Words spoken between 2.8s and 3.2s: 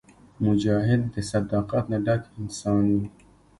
وي.